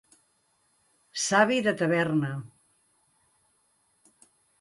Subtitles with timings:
[1.23, 2.31] Savi de taverna.